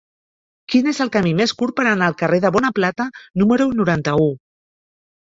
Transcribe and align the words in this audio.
Quin 0.73 0.87
és 0.91 0.99
el 1.03 1.09
camí 1.15 1.33
més 1.41 1.51
curt 1.59 1.75
per 1.79 1.83
anar 1.89 2.07
al 2.11 2.15
carrer 2.21 2.39
de 2.45 2.51
Bonaplata 2.55 3.05
número 3.43 3.67
noranta-u? 3.81 4.25